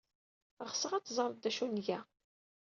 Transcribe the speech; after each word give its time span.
Ɣseɣ 0.69 0.91
ad 0.93 1.03
teẓred 1.05 1.37
d 1.43 1.45
acu 1.49 1.61
ay 1.65 1.69
nga. 1.75 1.99